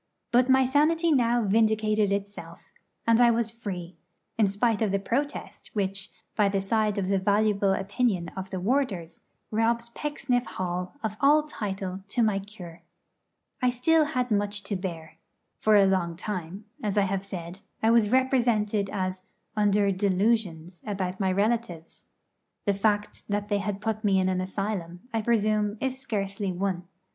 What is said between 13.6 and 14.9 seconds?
I had still much to